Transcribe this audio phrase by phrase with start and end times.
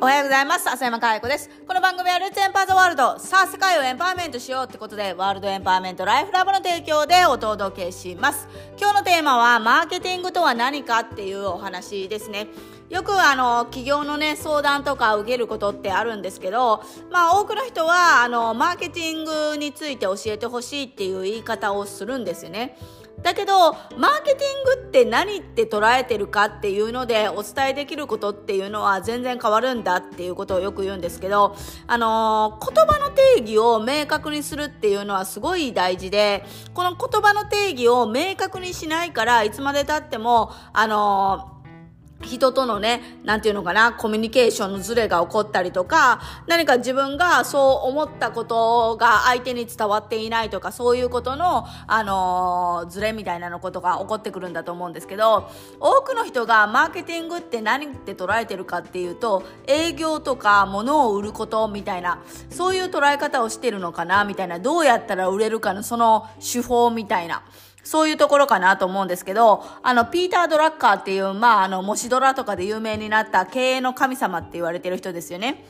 [0.00, 0.70] おはようございます。
[0.70, 1.50] 浅山佳代子です。
[1.66, 3.18] この番組はルーツエンパーザワールド。
[3.18, 8.46] さあ、世界をエンパワーメントしようってことで、ワールドエンパワーメントライフラブの提供でお届けします。
[8.78, 12.46] 今日のテーマは、マーケティングとは何かっていうお話ですね。
[12.90, 22.78] よくあの、企業のね、相談とか受けることってあるんですけど、まあ多くの人は、あの、マーケティングについて教えてほしいっていう言い方をするんですよね。
[23.22, 31.56] だけど、マーケティングって何って捉えてるかっていうのでお伝えできることっていうのは全然変わるんだっていうことをよく言うんですけど、
[31.88, 36.44] あのー、言葉の定義を明確にするっていうのはすごい大事で、
[36.74, 41.57] この言葉の定義を明確にしないからいつまで経っても、あのー
[42.22, 67.44] 人とのね、なんていうのかな、コミュニケーションのズレが起こったりとか、何か自分がそう思ったことが相手に伝わっていないとか、そういうことの、あのー、ズレみたいなのことが起こってくるんだと思うんですけど、多くの人がマーケティングって何って捉えてるかっていうと、営業とか物を売ることみたいな、そういう捉え方をしてるのかな、みたいな、どうやったら売れるかのその手法みたいな。
[67.88, 75.64] そういうところかなと思うんですけど、あの、ピーター・ドラッカーっていう、まあ、あの、模試ドラとかで有名になった経営の神様って言われてる人ですよね。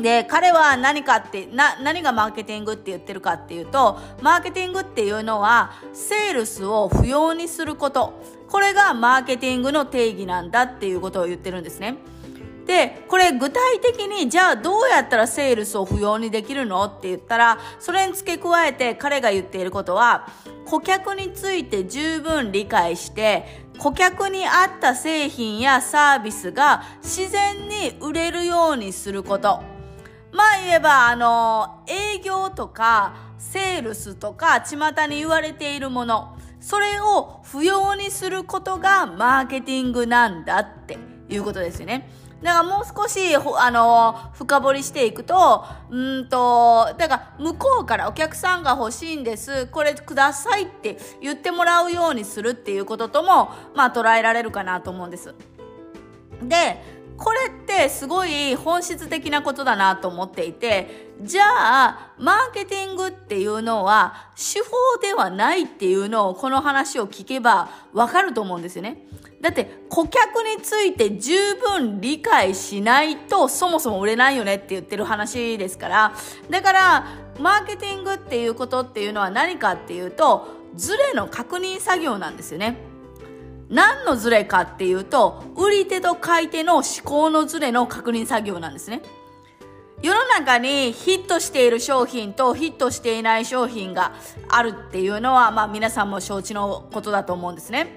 [0.00, 8.22] で、彼は何かって、な、何がマーケティングって言ってるかっていうと、マーケティングっていうのは、セールスを不要にすること。
[8.48, 11.96] これがマーケティングの定義なんだっていうことを言ってるんですね。
[12.66, 20.28] で、これ具体的に、じゃあどうやったらセールスを不要にできるのって言ったら、それに付け加えて彼が言っていることは、
[20.66, 29.62] 顧客について十分理解して、顧客に合った製品やサービスが自然に売れるようにすること。
[30.32, 42.08] まあ言えば、あの、営業とか、セールスとか、巷に言われているもの、それを不要にすることがマーケティングなんだっていうことですよね。
[42.42, 55.34] だからもう少し、あの、深掘りしていくと、うんと、だから向こうからお客さんが欲しいんです、これくださいって言ってもらうようにするっていうこととも、まあ捉えられるかなと思うんです。
[56.42, 69.06] で、これってすごい本質的なことだなと思っていて、じゃあ、マーケティングっていうのは手法ではないっていうのをこの話を聞けばわかると思うんですよね。
[69.40, 76.12] だって顧客について十分理解しないとそもそも売れないよねって言ってる話ですから、
[76.50, 77.06] だから
[77.40, 82.76] マーケティングっていうことっていうのは何かっていうと、ズレの確認作業なんですよね。
[83.68, 89.02] 何のズレかっていうと、売り手と買い手の思考のズレの確認作業なんですね。
[90.02, 94.12] 世の中にヒットしている商品とヒットしていない商品が
[94.48, 97.88] あるっていうのは、まあ皆さんも承知のことだと思うんですね。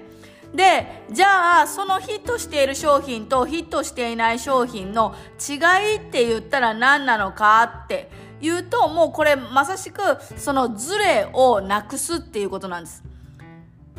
[0.54, 5.54] で、じゃあ、そのヒットしている商品とヒットしていない商品の違
[5.94, 8.10] いって言ったら何なのかって
[8.40, 10.00] 言うと、もうこれまさしく
[10.36, 13.04] そのズレをなくすっていうことなんです。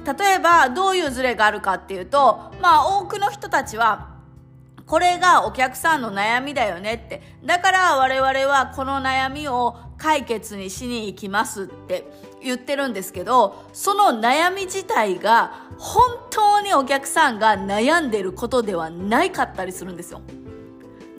[0.06, 4.09] 例えば、どういうズレがあるかっていうと、まあ多くの人たちは、
[4.85, 7.22] これがお客さんの悩みだよねって。
[7.45, 12.12] だから我々はこの悩みを解決にしに行きますって
[12.44, 20.22] 言ってるんですけど、その悩み自体が本当にお客さんが悩んでることではないかったりするんですよ。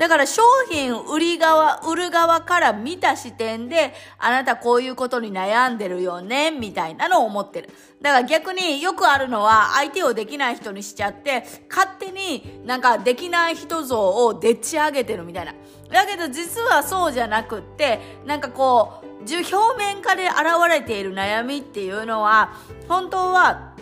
[0.03, 7.69] だから商品売り側、売る側から見た視点で、あなたこういうことに悩んでるよね、みたいなのを思ってる。
[8.01, 15.55] だから逆によくあるのは、相手をできない人にしちゃって、勝手になんかできない人像をでっち上げてるみたいな。
[15.93, 20.37] だけど実はそうじゃなくって、なんかこう、表面化で現
[20.69, 22.55] れている悩みっていうのは、
[22.89, 23.73] 本当は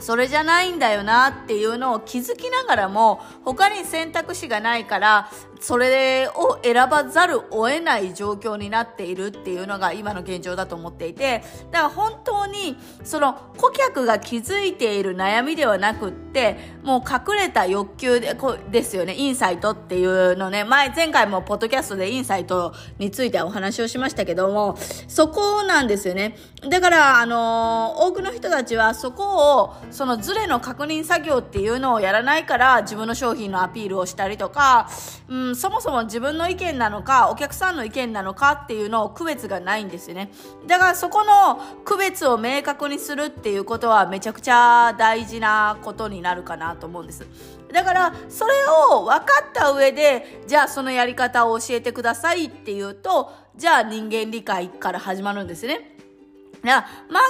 [0.00, 5.30] それじゃないんだよなっていうのを気づきながらも他に選択肢がないから
[5.60, 19.14] それを選ばざるを得ない状況になっているっていうのが今の現状だと思っていてだから本当にその顧客が気づいている悩みではなくってもう隠れた欲求でこですよね。
[19.16, 20.64] インサイトっていうのね。
[20.64, 24.76] 前前回もポッドキャストでインサイトについてお話をしましたけども
[25.08, 26.36] そこなんですよね。
[26.68, 34.88] だからあのー、多くの人たちはそこをそのズレの確認作業っていうのをやらないから自分の商品のアピールをしたりとか、
[35.28, 40.30] うん、そもそも自分の意見なのかお客さんの意見なのかっていうのを区別がないんですよね。
[40.66, 47.26] だからそこの区別を明確にするっていうことはめちゃくちゃ大事なことになるかなと思うんです。
[47.72, 48.52] だからそれ
[48.92, 55.99] を分かった上でじゃあそのやり方を教えてくださいっていうとじゃあ人間理解から始まるんですね。
[56.62, 56.84] マー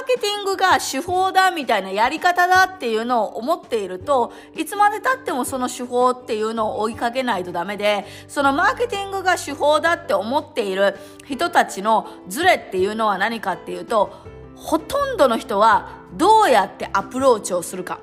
[0.05, 14.13] ケティングが手法だみたいなやり方だっていうのを思っていると、いつまで経ってもその手法っていうのを追いかけないとダメで、そのマーケティングが手法だって思っている人たちのズレっていうのは何かっていうと、
[14.55, 17.99] ほとんどの人はどうやってアプローチをするか。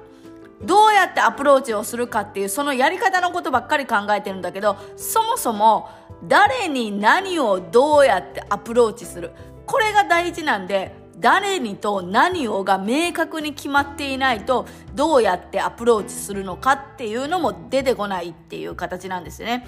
[0.63, 5.89] どうやってアプローチをするかっていうそのやり方のことばっかり考えてるんだけど、そもそも
[6.25, 9.31] 誰に何をどうやってアプローチする。
[9.67, 19.67] これが大事なんで、誰にと何をが明確に決まっていないとどうやってアプローチするのかっていうのも出てこないっていう形なんですよね。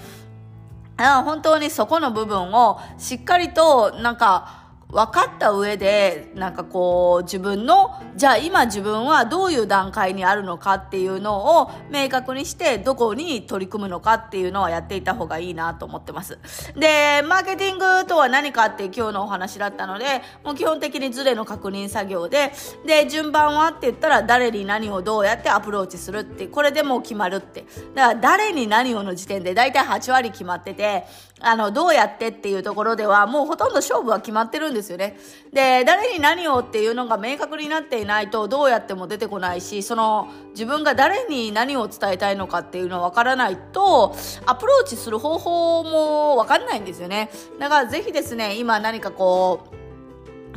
[0.97, 4.60] 本当にそこの部分をしっかりとなんか
[4.91, 16.37] 分かった上で、なんかこう、自分の、じゃあ今自分はどういう段階にあるのかっていうのを明確にして、どこに取り組むのかっていうのはやっていた方がいいなと思ってます。
[16.75, 22.51] で、マーケティングとは何かって今日のお話だったので、もう基本的にズレの確認作業で、
[22.85, 27.65] で、順番はって言ったら誰に何をどうやってアプローチするって、これでもう決まるって。
[27.95, 31.05] だから誰に何をの時点で大体8割決まってて、
[31.41, 35.17] あの、どうやってっていうところではもうほとんど勝負は決まってるんですよね。
[35.51, 44.15] で、誰に何をっていうのが明確になっていないとどうやっても出てこないし、その自分が誰に何を伝えたいのかっていうのはわからないと、
[44.45, 47.29] アプローチする方法もわかんないんですよね。
[47.59, 49.81] だからぜひですね、今何かこう、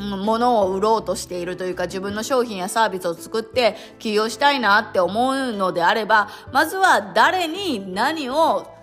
[0.00, 8.73] 物を売ろうとしているというか自分の商品やサービスを作って起業したいなって思うのであればまずは誰に何を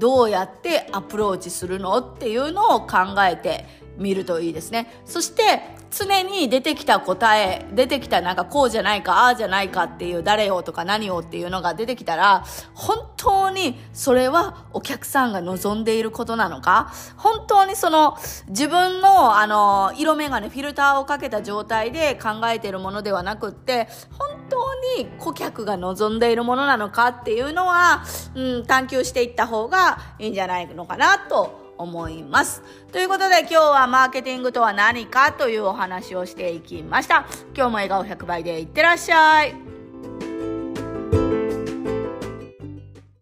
[0.00, 3.66] どうやってアプローチするのっていうのを考えて
[3.96, 5.02] 見るといいですね。
[5.04, 12.44] そして常に出てきた答え、出てきたなんかこうじゃないか、ああじゃないかっていう誰をとか何をっていうのが出てきたら、
[12.74, 16.92] 本当にそれはお客さんが望んでいることなのか？
[17.16, 18.16] 本当にその
[18.46, 28.04] 自分のあの色眼鏡、フィルターをかけた状態で考えているものではなくって、本当に顧客が望んでいるものなのかっていうのは、
[28.34, 32.62] うん、探求していった方がいいんじゃないのかなと思います。
[32.92, 37.26] ということで今日はマーケティングとは何かというお話をしていきました。
[37.54, 39.69] 今日も笑顔100倍でいってらっしゃい。